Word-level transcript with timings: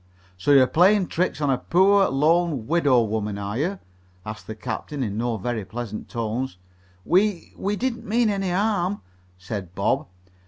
"So 0.35 0.49
you're 0.49 0.65
playing 0.65 1.09
tricks 1.09 1.41
on 1.41 1.51
a 1.51 1.59
poor, 1.59 2.07
lone 2.07 2.65
widow 2.65 3.03
woman, 3.03 3.37
are 3.37 3.55
you?" 3.55 3.77
asked 4.25 4.47
the 4.47 4.55
captain 4.55 5.03
in 5.03 5.15
no 5.15 5.37
very 5.37 5.63
pleasant 5.63 6.09
tones. 6.09 6.57
"We 7.05 7.53
we 7.55 7.75
didn't 7.75 8.07
mean 8.07 8.31
any 8.31 8.49
harm," 8.49 9.01
said 9.37 9.75
Bob. 9.75 10.07